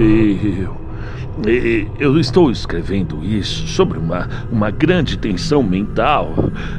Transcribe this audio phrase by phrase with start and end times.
[0.00, 0.79] 诶呦
[1.98, 6.34] Eu estou escrevendo isso sobre uma, uma grande tensão mental,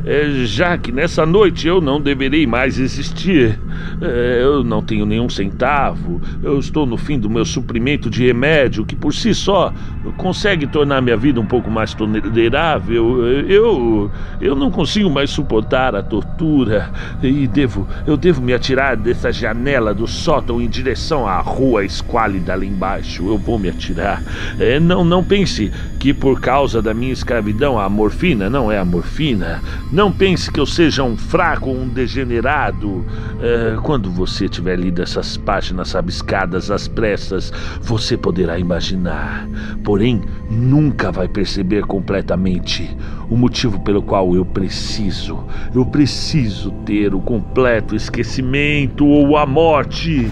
[0.06, 3.60] é, já que nessa noite eu não deverei mais existir.
[4.02, 8.86] É, eu não tenho nenhum centavo, eu estou no fim do meu suprimento de remédio,
[8.86, 9.74] que por si só
[10.18, 13.26] consegue tornar minha vida um pouco mais tolerável.
[13.48, 19.32] Eu, eu não consigo mais suportar a tortura e devo, eu devo me atirar dessa
[19.32, 23.28] janela do sótão em direção à rua esquálida lá embaixo.
[23.28, 24.22] Eu vou me atirar.
[24.60, 28.86] É, não, não pense que por causa da minha escravidão a morfina não é a
[28.86, 29.62] morfina.
[29.92, 33.06] Não pense que eu seja um fraco um degenerado.
[33.42, 37.52] É, quando você tiver lido essas páginas rabiscadas às pressas,
[37.82, 39.48] você poderá imaginar.
[39.84, 42.96] Porém, nunca vai perceber completamente
[43.30, 45.44] o motivo pelo qual eu preciso.
[45.74, 50.32] Eu preciso ter o completo esquecimento ou a morte.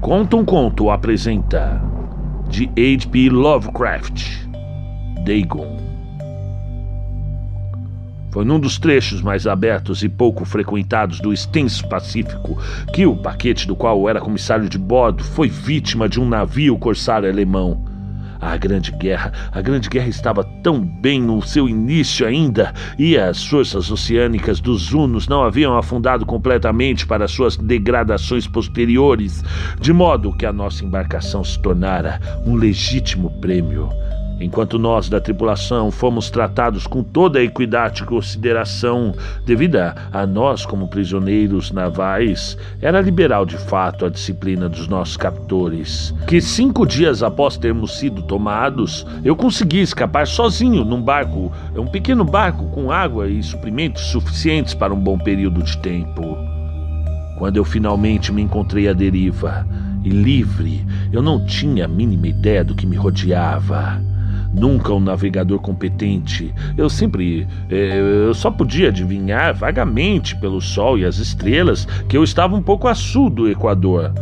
[0.00, 1.82] Conta um Conto apresenta
[2.56, 3.28] de H.P.
[3.28, 4.46] Lovecraft,
[5.26, 5.76] Dagon.
[8.30, 12.56] Foi num dos trechos mais abertos e pouco frequentados do extenso Pacífico
[12.94, 17.28] que o paquete do qual era comissário de bordo foi vítima de um navio corsário
[17.28, 17.84] alemão.
[18.40, 23.44] A Grande Guerra, a Grande Guerra estava tão bem no seu início ainda, e as
[23.44, 29.42] forças oceânicas dos Hunos não haviam afundado completamente para suas degradações posteriores,
[29.80, 33.90] de modo que a nossa embarcação se tornara um legítimo prêmio
[34.40, 40.66] enquanto nós da tripulação fomos tratados com toda a equidade e consideração devida a nós
[40.66, 46.14] como prisioneiros navais, era liberal de fato a disciplina dos nossos captores.
[46.26, 52.24] Que cinco dias após termos sido tomados, eu consegui escapar sozinho num barco, um pequeno
[52.24, 56.36] barco com água e suprimentos suficientes para um bom período de tempo.
[57.38, 59.66] Quando eu finalmente me encontrei à deriva
[60.02, 64.00] e livre, eu não tinha a mínima ideia do que me rodeava.
[64.56, 66.52] Nunca um navegador competente.
[66.78, 67.46] Eu sempre.
[67.70, 72.62] É, eu só podia adivinhar vagamente pelo sol e as estrelas que eu estava um
[72.62, 74.12] pouco a sul do Equador.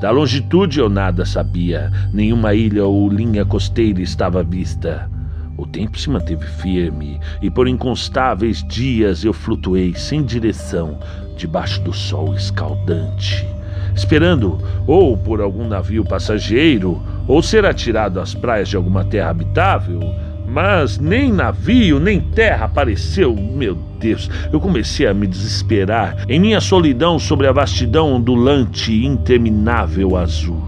[0.00, 5.10] Da longitude eu nada sabia, nenhuma ilha ou linha costeira estava à vista.
[5.58, 10.98] O tempo se manteve firme e por inconstáveis dias eu flutuei sem direção
[11.36, 13.46] debaixo do sol escaldante,
[13.94, 20.00] esperando ou por algum navio passageiro ou ser atirado às praias de alguma terra habitável,
[20.46, 23.34] mas nem navio nem terra apareceu.
[23.34, 29.06] Meu Deus, eu comecei a me desesperar em minha solidão sobre a vastidão ondulante e
[29.06, 30.60] interminável azul.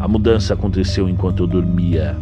[0.00, 2.16] A mudança aconteceu enquanto eu dormia.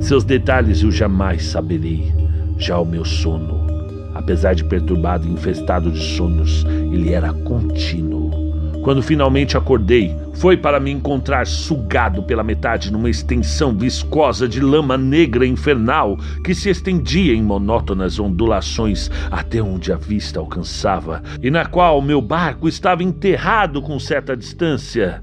[0.00, 2.12] Seus detalhes eu jamais saberei.
[2.58, 3.66] Já o meu sono,
[4.14, 8.45] apesar de perturbado e infestado de sonhos, ele era contínuo.
[8.86, 14.96] Quando finalmente acordei, foi para me encontrar sugado pela metade numa extensão viscosa de lama
[14.96, 21.66] negra infernal que se estendia em monótonas ondulações até onde a vista alcançava e na
[21.66, 25.20] qual meu barco estava enterrado com certa distância.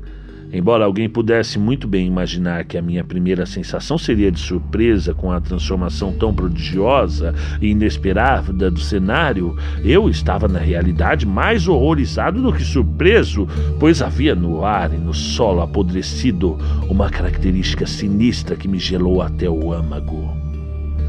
[0.53, 5.31] Embora alguém pudesse muito bem imaginar que a minha primeira sensação seria de surpresa com
[5.31, 12.53] a transformação tão prodigiosa e inesperada do cenário, eu estava na realidade mais horrorizado do
[12.53, 13.47] que surpreso,
[13.79, 16.55] pois havia no ar e no solo apodrecido
[16.87, 20.37] uma característica sinistra que me gelou até o âmago.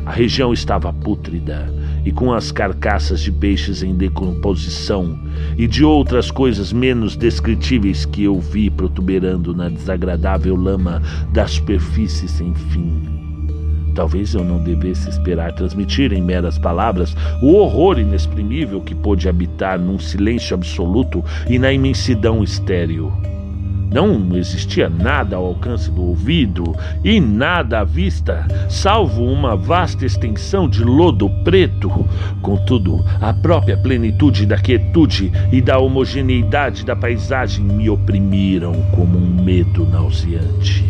[0.07, 1.71] A região estava pútrida
[2.05, 5.19] e com as carcaças de peixes em decomposição
[5.57, 12.29] e de outras coisas menos descritíveis que eu vi protuberando na desagradável lama da superfície
[12.29, 13.15] sem fim.
[13.95, 19.79] Talvez eu não devesse esperar transmitir em meras palavras o horror inexprimível que pôde habitar
[19.79, 23.13] num silêncio absoluto e na imensidão estéril.
[23.95, 26.75] Não existia nada ao alcance do ouvido
[27.05, 31.89] e nada à vista, salvo uma vasta extensão de lodo preto.
[32.43, 39.45] Contudo, a própria plenitude da quietude e da homogeneidade da paisagem me oprimiram como um
[39.45, 40.85] medo nauseante.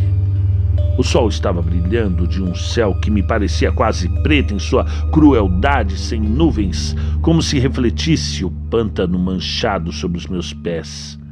[0.96, 5.98] O sol estava brilhando de um céu que me parecia quase preto em sua crueldade
[5.98, 11.22] sem nuvens, como se refletisse o pântano manchado sobre os meus pés.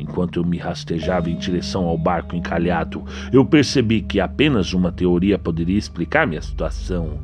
[0.00, 5.38] Enquanto eu me rastejava em direção ao barco encalhado, eu percebi que apenas uma teoria
[5.38, 7.18] poderia explicar minha situação.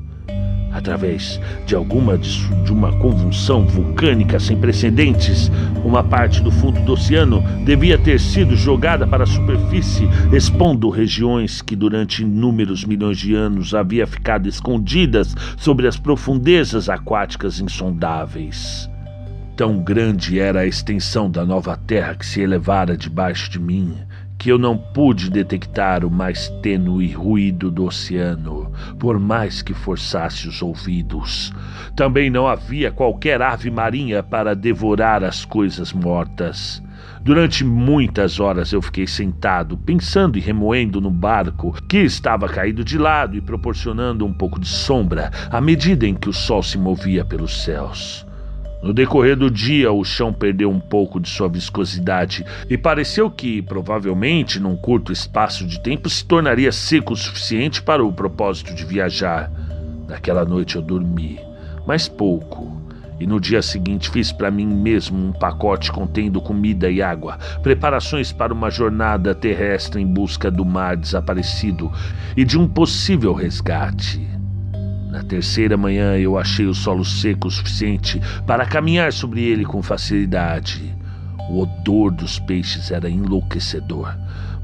[0.70, 5.50] Através de alguma de, uma convulsão vulcânica sem precedentes,
[5.82, 11.62] uma parte do fundo do oceano devia ter sido jogada para a superfície, expondo regiões
[11.62, 18.90] que durante inúmeros milhões de anos havia ficado escondidas sobre as profundezas aquáticas insondáveis.
[19.56, 23.96] Tão grande era a extensão da nova terra que se elevara debaixo de mim,
[24.36, 30.46] que eu não pude detectar o mais tênue ruído do oceano, por mais que forçasse
[30.46, 31.54] os ouvidos.
[31.96, 36.82] Também não havia qualquer ave marinha para devorar as coisas mortas.
[37.22, 42.98] Durante muitas horas eu fiquei sentado, pensando e remoendo no barco, que estava caído de
[42.98, 47.24] lado e proporcionando um pouco de sombra à medida em que o sol se movia
[47.24, 48.25] pelos céus.
[48.86, 53.60] No decorrer do dia, o chão perdeu um pouco de sua viscosidade e pareceu que,
[53.60, 58.84] provavelmente, num curto espaço de tempo, se tornaria seco o suficiente para o propósito de
[58.84, 59.50] viajar.
[60.06, 61.40] Naquela noite eu dormi,
[61.84, 62.80] mas pouco.
[63.18, 68.30] E no dia seguinte fiz para mim mesmo um pacote contendo comida e água, preparações
[68.30, 71.90] para uma jornada terrestre em busca do mar desaparecido
[72.36, 74.45] e de um possível resgate.
[75.16, 79.82] Na terceira manhã eu achei o solo seco o suficiente para caminhar sobre ele com
[79.82, 80.94] facilidade.
[81.48, 84.14] O odor dos peixes era enlouquecedor,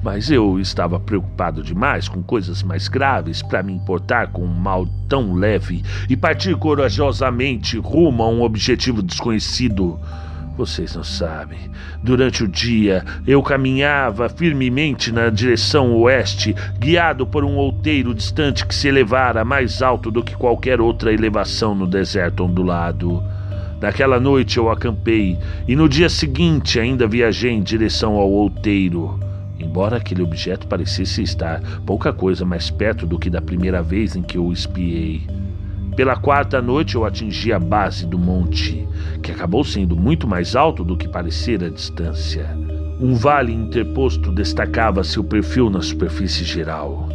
[0.05, 4.87] mas eu estava preocupado demais com coisas mais graves para me importar com um mal
[5.09, 9.99] tão leve e partir corajosamente rumo a um objetivo desconhecido.
[10.57, 11.71] Vocês não sabem.
[12.03, 18.75] Durante o dia, eu caminhava firmemente na direção oeste, guiado por um outeiro distante que
[18.75, 23.23] se elevara mais alto do que qualquer outra elevação no deserto ondulado.
[23.81, 29.19] Naquela noite eu acampei e no dia seguinte ainda viajei em direção ao outeiro.
[29.59, 34.23] Embora aquele objeto parecesse estar pouca coisa mais perto do que da primeira vez em
[34.23, 35.27] que eu o espiei.
[35.97, 38.89] Pela quarta noite eu atingi a base do monte,
[39.23, 42.57] que acabou sendo muito mais alto do que parecia a distância.
[42.99, 47.09] Um vale interposto destacava seu perfil na superfície geral.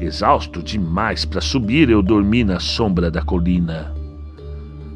[0.00, 3.94] Exausto demais para subir, eu dormi na sombra da colina.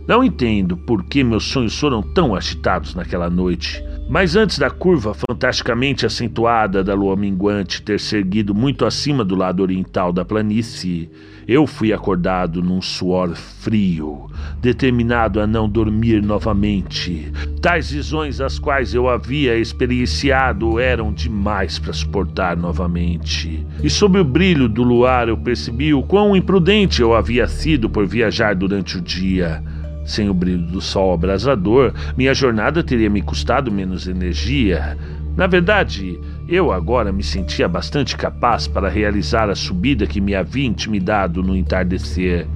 [0.09, 3.85] Não entendo por que meus sonhos foram tão agitados naquela noite.
[4.07, 9.35] Mas antes da curva fantasticamente acentuada da lua minguante ter se erguido muito acima do
[9.35, 11.11] lado oriental da planície,
[11.49, 14.31] eu fui acordado num suor frio,
[14.61, 17.33] determinado a não dormir novamente.
[17.63, 23.67] Tais visões as quais eu havia experienciado eram demais para suportar novamente.
[23.83, 28.07] E sob o brilho do luar eu percebi o quão imprudente eu havia sido por
[28.07, 29.63] viajar durante o dia.
[30.05, 34.99] Sem o brilho do sol abrasador, minha jornada teria me custado menos energia.
[35.37, 40.67] Na verdade, eu agora me sentia bastante capaz para realizar a subida que me havia
[40.67, 42.47] intimidado no entardecer.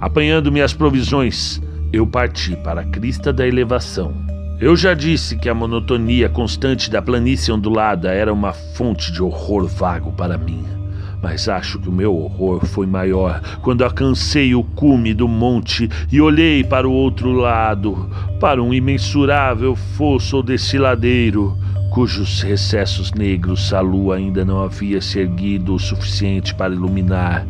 [0.00, 1.60] Apanhando minhas provisões,
[1.92, 4.14] eu parti para a crista da elevação.
[4.60, 9.66] Eu já disse que a monotonia constante da planície ondulada era uma fonte de horror
[9.66, 10.76] vago para mim
[11.26, 16.20] mas acho que o meu horror foi maior quando alcancei o cume do monte e
[16.20, 18.08] olhei para o outro lado,
[18.38, 21.58] para um imensurável fosso ou desfiladeiro,
[21.90, 27.44] cujos recessos negros a lua ainda não havia se erguido o suficiente para iluminar.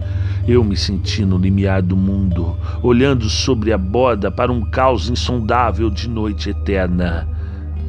[0.48, 5.90] Eu me senti no limiar do mundo, olhando sobre a borda para um caos insondável
[5.90, 7.28] de noite eterna.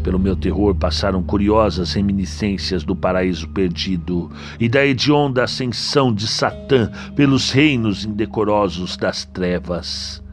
[0.07, 6.89] Pelo meu terror passaram curiosas reminiscências do paraíso perdido e da hedionda ascensão de Satã
[7.13, 10.23] pelos reinos indecorosos das trevas.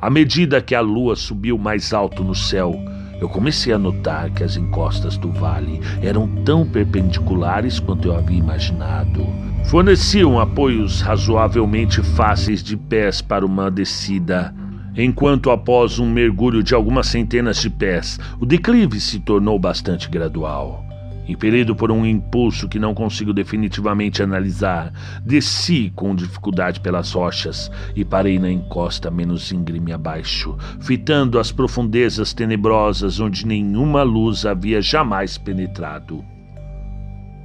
[0.00, 2.72] À medida que a lua subiu mais alto no céu,
[3.20, 8.38] eu comecei a notar que as encostas do vale eram tão perpendiculares quanto eu havia
[8.38, 9.26] imaginado.
[9.64, 14.54] Forneciam apoios razoavelmente fáceis de pés para uma descida
[14.96, 20.84] enquanto após um mergulho de algumas centenas de pés, o declive se tornou bastante gradual.
[21.28, 24.92] Impelido por um impulso que não consigo definitivamente analisar,
[25.22, 32.32] desci com dificuldade pelas rochas e parei na encosta menos íngreme abaixo, fitando as profundezas
[32.32, 36.24] tenebrosas onde nenhuma luz havia jamais penetrado.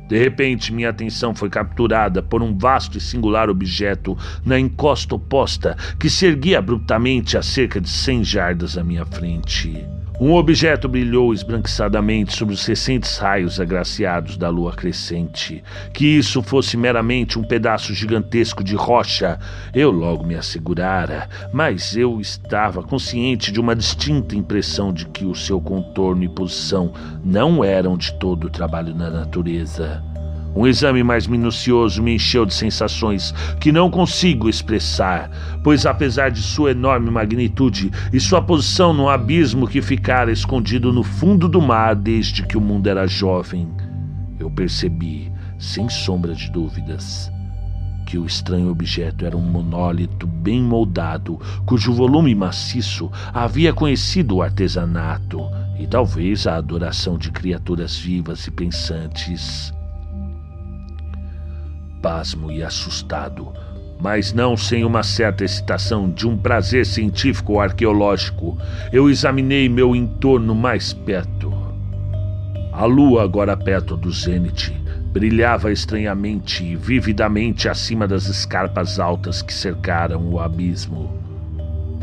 [0.07, 5.77] De repente, minha atenção foi capturada por um vasto e singular objeto na encosta oposta
[5.99, 9.85] que se erguia abruptamente a cerca de cem jardas à minha frente.
[10.23, 15.61] Um objeto brilhou esbranquiçadamente sobre os recentes raios agraciados da lua crescente.
[15.91, 19.37] Que isso fosse meramente um pedaço gigantesco de rocha,
[19.73, 25.35] eu logo me assegurara, mas eu estava consciente de uma distinta impressão de que o
[25.35, 30.12] seu contorno e posição não eram de todo o trabalho da natureza.
[30.55, 35.29] Um exame mais minucioso me encheu de sensações que não consigo expressar,
[35.63, 41.03] pois apesar de sua enorme magnitude e sua posição no abismo que ficara escondido no
[41.03, 43.67] fundo do mar desde que o mundo era jovem,
[44.39, 47.31] eu percebi, sem sombra de dúvidas,
[48.05, 54.41] que o estranho objeto era um monólito bem moldado, cujo volume maciço havia conhecido o
[54.43, 55.41] artesanato
[55.79, 59.73] e talvez a adoração de criaturas vivas e pensantes.
[62.03, 63.53] Pasmo e assustado,
[63.97, 68.57] mas não sem uma certa excitação de um prazer científico arqueológico,
[68.91, 71.53] eu examinei meu entorno mais perto.
[72.73, 74.73] A lua, agora perto do zênite,
[75.13, 81.22] brilhava estranhamente e vividamente acima das escarpas altas que cercaram o abismo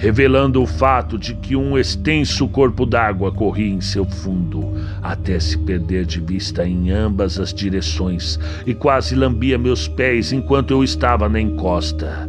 [0.00, 5.59] revelando o fato de que um extenso corpo d'água corria em seu fundo, até se
[5.59, 11.28] perder de vista em ambas as direções e quase lambia meus pés enquanto eu estava
[11.28, 12.26] na encosta.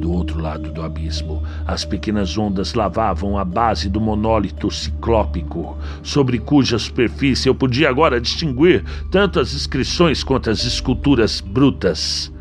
[0.00, 6.40] Do outro lado do abismo, as pequenas ondas lavavam a base do monólito ciclópico, sobre
[6.40, 12.32] cuja superfície eu podia agora distinguir tanto as inscrições quanto as esculturas brutas.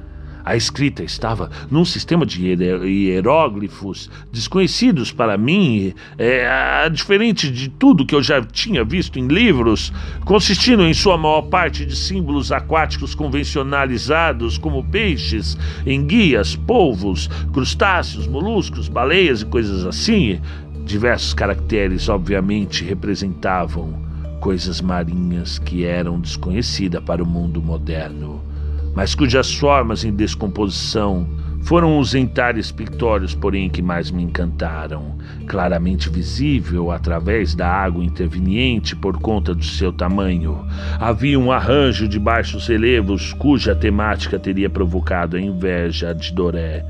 [0.45, 8.13] A escrita estava num sistema de hieróglifos desconhecidos para mim, é, diferente de tudo que
[8.13, 9.91] eu já tinha visto em livros,
[10.23, 18.87] consistindo em sua maior parte de símbolos aquáticos convencionalizados, como peixes, enguias, polvos, crustáceos, moluscos,
[18.87, 20.39] baleias e coisas assim.
[20.85, 23.99] Diversos caracteres, obviamente, representavam
[24.39, 28.53] coisas marinhas que eram desconhecidas para o mundo moderno
[28.95, 31.27] mas cujas formas em descomposição
[31.65, 35.17] foram os entalhes pictórios, porém, que mais me encantaram.
[35.47, 40.63] Claramente visível através da água interveniente por conta do seu tamanho,
[40.99, 46.85] havia um arranjo de baixos relevos cuja temática teria provocado a inveja de Doré.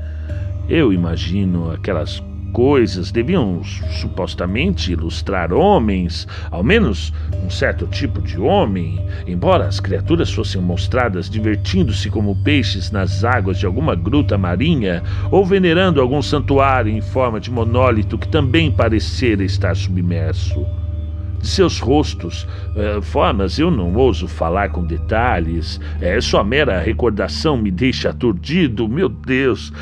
[0.68, 2.22] Eu imagino aquelas
[2.52, 7.12] coisas deviam supostamente ilustrar homens, ao menos
[7.44, 13.58] um certo tipo de homem, embora as criaturas fossem mostradas divertindo-se como peixes nas águas
[13.58, 19.44] de alguma gruta marinha ou venerando algum santuário em forma de monólito que também parecera
[19.44, 20.66] estar submerso.
[21.40, 27.56] De seus rostos, eh, formas, eu não ouso falar com detalhes, é, sua mera recordação
[27.56, 29.72] me deixa aturdido, meu Deus,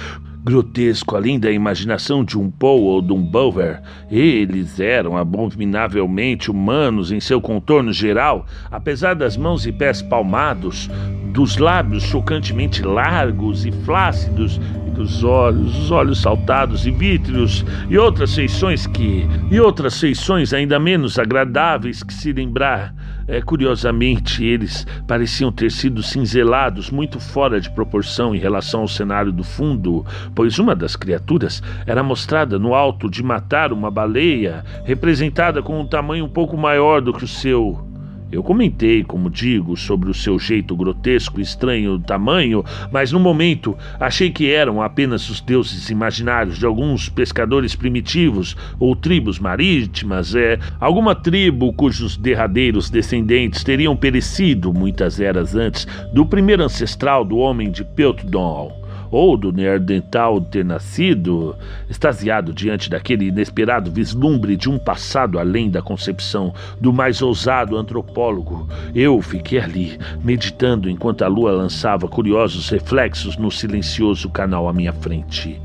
[0.44, 3.80] grotesco além da imaginação de um Poe ou de um Bower.
[4.10, 10.90] Eles eram abominavelmente humanos em seu contorno geral, apesar das mãos e pés palmados,
[11.32, 17.96] dos lábios chocantemente largos e flácidos e dos olhos, os olhos saltados e vítreos e
[17.96, 22.94] outras feições que e outras feições ainda menos agradáveis que se lembrar
[23.26, 29.32] é, curiosamente, eles pareciam ter sido cinzelados muito fora de proporção em relação ao cenário
[29.32, 30.04] do fundo,
[30.34, 35.86] pois uma das criaturas era mostrada no alto de matar uma baleia, representada com um
[35.86, 37.93] tamanho um pouco maior do que o seu.
[38.32, 43.76] Eu comentei, como digo, sobre o seu jeito grotesco e estranho tamanho, mas no momento
[44.00, 50.58] achei que eram apenas os deuses imaginários de alguns pescadores primitivos ou tribos marítimas, é,
[50.80, 57.70] alguma tribo cujos derradeiros descendentes teriam perecido muitas eras antes do primeiro ancestral do homem
[57.70, 58.83] de Peltdon
[59.14, 61.54] ou do Neandertal ter nascido,
[61.88, 68.68] extasiado diante daquele inesperado vislumbre de um passado além da concepção do mais ousado antropólogo,
[68.92, 74.92] eu fiquei ali, meditando enquanto a lua lançava curiosos reflexos no silencioso canal à minha
[74.92, 75.62] frente.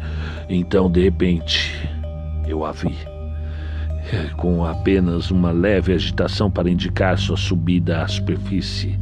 [0.48, 1.74] Então, de repente,
[2.48, 2.96] eu a vi
[4.38, 9.00] com apenas uma leve agitação para indicar sua subida à superfície.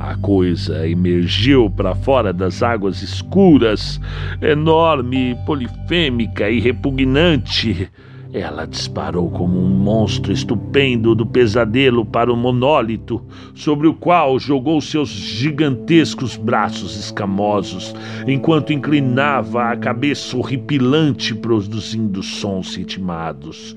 [0.00, 4.00] A coisa emergiu para fora das águas escuras,
[4.40, 7.86] enorme, polifêmica e repugnante.
[8.32, 13.22] Ela disparou como um monstro estupendo do pesadelo para o monólito,
[13.54, 17.94] sobre o qual jogou seus gigantescos braços escamosos,
[18.26, 23.76] enquanto inclinava a cabeça horripilante produzindo sons ritmados.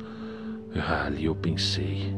[0.74, 2.14] Ali eu pensei.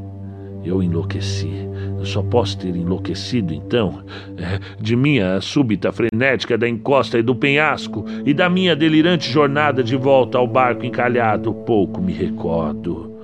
[0.66, 1.66] Eu enlouqueci.
[1.98, 4.04] Eu só posso ter enlouquecido, então,
[4.38, 9.84] é, de minha súbita frenética da encosta e do penhasco e da minha delirante jornada
[9.84, 11.54] de volta ao barco encalhado.
[11.54, 13.16] Pouco me recordo.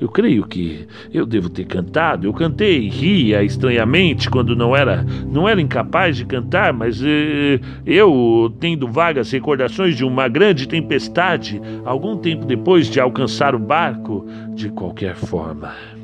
[0.00, 2.26] Eu creio que eu devo ter cantado.
[2.26, 8.54] Eu cantei ria estranhamente quando não era, não era incapaz de cantar, mas eh, eu,
[8.60, 14.68] tendo vagas recordações de uma grande tempestade, algum tempo depois de alcançar o barco, de
[14.68, 15.97] qualquer forma.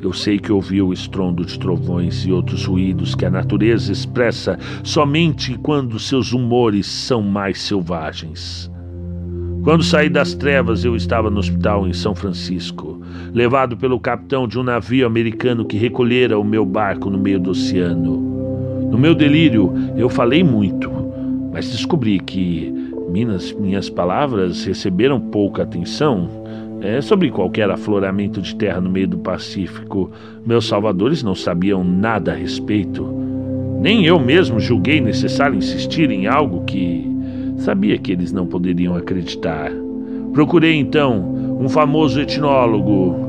[0.00, 4.56] Eu sei que ouvi o estrondo de trovões e outros ruídos que a natureza expressa
[4.84, 8.70] somente quando seus humores são mais selvagens.
[9.64, 13.02] Quando saí das trevas, eu estava no hospital em São Francisco,
[13.34, 17.50] levado pelo capitão de um navio americano que recolhera o meu barco no meio do
[17.50, 18.88] oceano.
[18.90, 20.90] No meu delírio, eu falei muito,
[21.52, 22.72] mas descobri que
[23.10, 26.30] minhas, minhas palavras receberam pouca atenção
[26.80, 30.10] é, sobre qualquer afloramento de terra no meio do Pacífico,
[30.44, 33.04] meus salvadores não sabiam nada a respeito.
[33.80, 37.06] Nem eu mesmo julguei necessário insistir em algo que
[37.58, 39.70] sabia que eles não poderiam acreditar.
[40.32, 43.28] Procurei então um famoso etnólogo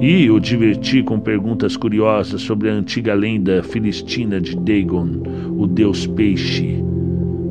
[0.00, 5.22] e o diverti com perguntas curiosas sobre a antiga lenda filistina de Dagon,
[5.56, 6.84] o deus peixe.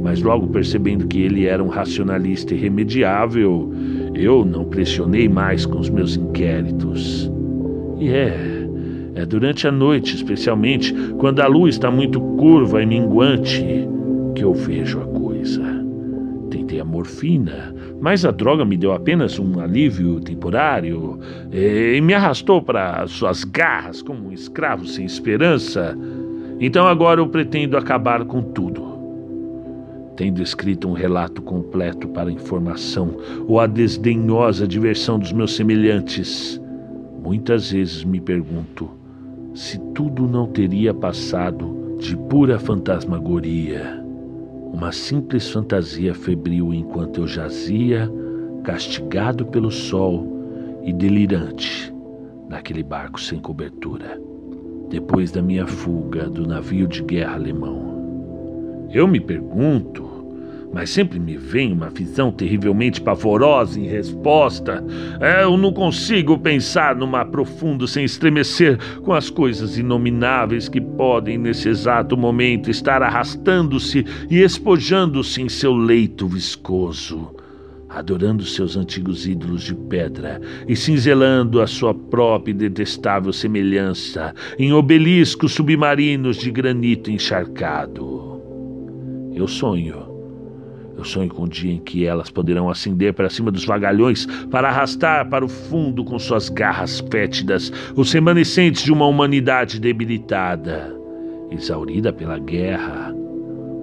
[0.06, 3.74] Mas logo percebendo que ele era um racionalista irremediável,
[4.14, 7.28] eu não pressionei mais com os meus inquéritos.
[8.00, 8.68] E é,
[9.16, 13.66] é durante a noite, especialmente quando a lua está muito curva e minguante,
[14.36, 15.64] que eu vejo a coisa.
[16.52, 21.20] Tentei a morfina, mas a droga me deu apenas um alívio temporário
[21.52, 25.98] e me arrastou para suas garras como um escravo sem esperança.
[26.60, 28.85] Então agora eu pretendo acabar com tudo.
[30.16, 33.18] Tendo escrito um relato completo para informação
[33.48, 36.62] ou a desdenhosa diversão dos meus semelhantes,
[37.22, 38.90] muitas vezes me pergunto
[39.54, 44.06] se tudo não teria passado de pura fantasmagoria
[44.76, 48.12] uma simples fantasia febril enquanto eu jazia,
[48.62, 50.28] castigado pelo sol
[50.84, 51.94] e delirante,
[52.50, 54.20] naquele barco sem cobertura,
[54.90, 58.88] depois da minha fuga do navio de guerra alemão.
[58.92, 60.05] Eu me pergunto
[60.76, 64.84] mas sempre me vem uma visão terrivelmente pavorosa em resposta.
[65.22, 71.38] É, eu não consigo pensar numa profundo sem estremecer com as coisas inomináveis que podem,
[71.38, 77.34] nesse exato momento, estar arrastando-se e espojando-se em seu leito viscoso
[77.88, 84.74] adorando seus antigos ídolos de pedra e cinzelando a sua própria e detestável semelhança em
[84.74, 88.42] obeliscos submarinos de granito encharcado.
[89.34, 90.15] Eu sonho
[90.98, 94.70] eu sonho com o dia em que elas poderão ascender para cima dos vagalhões para
[94.70, 100.96] arrastar para o fundo com suas garras fétidas os remanescentes de uma humanidade debilitada,
[101.52, 103.14] exaurida pela guerra.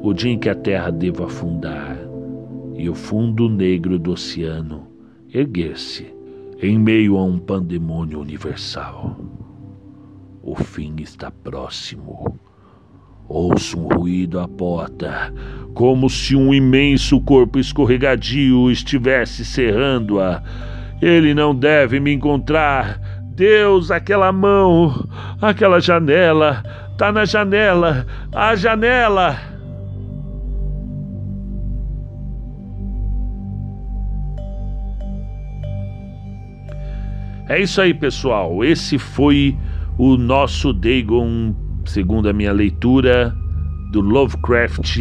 [0.02, 1.96] O dia em que a terra deva afundar
[2.76, 4.88] e o fundo negro do oceano
[5.32, 6.12] erguer-se
[6.60, 9.18] em meio a um pandemônio universal.
[10.42, 12.38] O fim está próximo.
[13.34, 15.32] Ouço um ruído à porta,
[15.72, 20.42] como se um imenso corpo escorregadio estivesse cerrando-a.
[21.00, 23.00] Ele não deve me encontrar.
[23.34, 25.08] Deus, aquela mão,
[25.40, 26.62] aquela janela,
[26.98, 29.38] tá na janela, a janela.
[37.48, 38.62] É isso aí, pessoal.
[38.62, 39.56] Esse foi
[39.96, 43.34] o nosso Dagon segundo a minha leitura
[43.90, 44.98] do Lovecraft,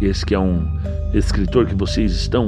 [0.00, 0.66] esse que é um
[1.12, 2.46] escritor que vocês estão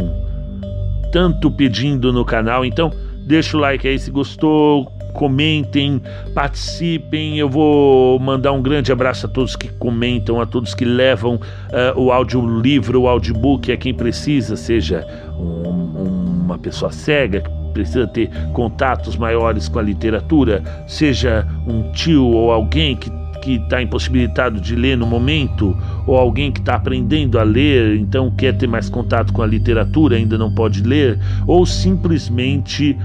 [1.13, 2.65] tanto pedindo no canal.
[2.65, 2.91] Então,
[3.27, 6.01] deixa o like aí se gostou, comentem,
[6.35, 7.39] participem.
[7.39, 12.01] Eu vou mandar um grande abraço a todos que comentam, a todos que levam uh,
[12.01, 15.07] o audiolivro, o audiobook a quem precisa, seja
[15.39, 22.27] um, uma pessoa cega que precisa ter contatos maiores com a literatura, seja um tio
[22.27, 25.77] ou alguém que que está impossibilitado de ler no momento,
[26.07, 30.17] ou alguém que está aprendendo a ler, então quer ter mais contato com a literatura,
[30.17, 32.97] ainda não pode ler, ou simplesmente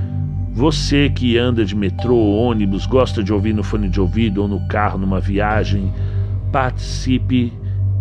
[0.53, 4.65] você que anda de metrô, ônibus, gosta de ouvir no fone de ouvido ou no
[4.67, 5.91] carro, numa viagem,
[6.51, 7.51] participe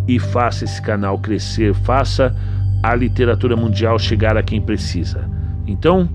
[0.07, 2.35] e faça esse canal crescer, faça
[2.83, 5.29] a literatura mundial chegar a quem precisa.
[5.67, 6.09] Então,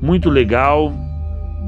[0.00, 0.92] muito legal.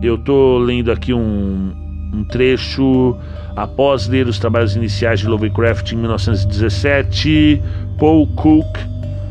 [0.02, 1.72] Eu estou lendo aqui um,
[2.16, 3.16] um trecho
[3.56, 7.62] Após ler os trabalhos iniciais de Lovecraft em 1917,
[7.98, 8.66] Paul Cook,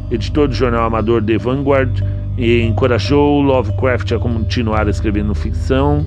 [0.10, 2.04] editor do jornal amador The Vanguard,
[2.36, 6.04] encorajou Lovecraft a continuar escrevendo ficção.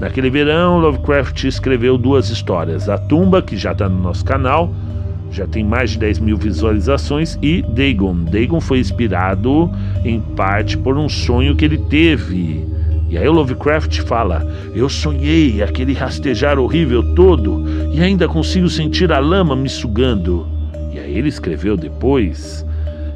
[0.00, 4.74] Naquele verão, Lovecraft escreveu duas histórias: A Tumba, que já está no nosso canal,
[5.30, 8.24] já tem mais de 10 mil visualizações, e Dagon.
[8.24, 9.70] Dagon foi inspirado
[10.04, 12.66] em parte por um sonho que ele teve
[13.10, 19.12] e aí o Lovecraft fala: Eu sonhei aquele rastejar horrível todo e ainda consigo sentir
[19.12, 20.46] a lama me sugando.
[20.92, 22.64] E aí ele escreveu depois.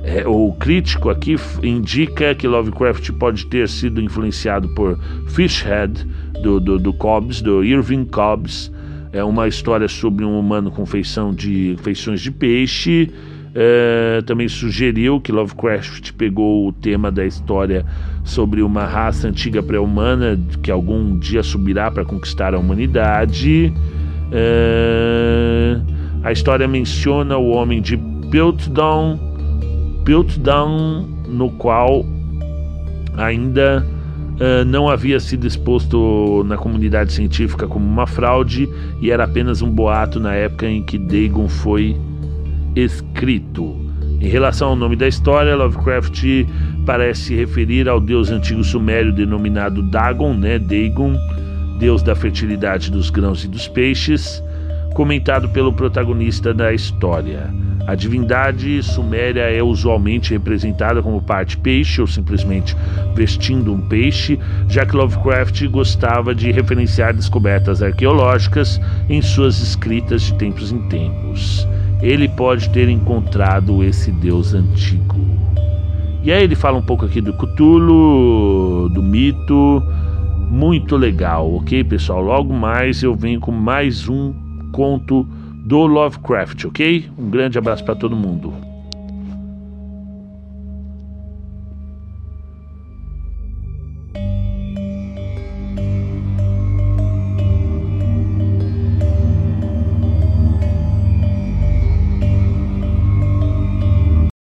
[0.03, 6.07] É, o crítico aqui indica que Lovecraft pode ter sido influenciado por Fishhead,
[6.43, 8.71] do, do, do Cobbs, do Irving Cobbs.
[9.13, 13.11] É uma história sobre um humano com feição de, feições de peixe.
[13.57, 17.87] É, também sugeriu que Lovecraft pegou o tema da história
[18.25, 23.73] sobre uma raça antiga pré-humana que algum dia subirá para conquistar a humanidade.
[24.33, 25.81] É,
[26.25, 27.97] a história menciona o homem de
[28.31, 29.21] Piltdown,
[30.05, 32.05] Piltdown no qual
[33.17, 33.87] ainda
[34.35, 38.69] uh, não havia sido exposto na comunidade científica como uma fraude
[39.01, 41.97] e era apenas um boato na época em que Dagon foi
[42.75, 43.85] escrito.
[44.21, 46.47] Em relação ao nome da história, Lovecraft
[46.87, 51.15] parece se referir ao deus antigo sumério denominado Dagon, né, Dagon,
[51.79, 54.43] deus da fertilidade dos grãos e dos peixes,
[54.95, 57.53] comentado pelo protagonista da história.
[57.87, 62.75] A divindade suméria é usualmente representada como parte peixe ou simplesmente
[63.15, 70.35] vestindo um peixe, já que Lovecraft gostava de referenciar descobertas arqueológicas em suas escritas de
[70.37, 71.69] tempos em tempos.
[72.03, 75.17] Ele pode ter encontrado esse deus antigo.
[76.23, 79.83] E aí ele fala um pouco aqui do Cthulhu, do mito,
[80.51, 82.23] muito legal, ok, pessoal?
[82.23, 84.33] Logo mais eu venho com mais um
[84.73, 85.27] conto
[85.65, 87.11] do Lovecraft, ok?
[87.19, 88.64] Um grande abraço para todo mundo.